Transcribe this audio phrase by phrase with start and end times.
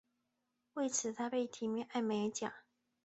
[0.73, 2.51] 为此他被提名艾美奖。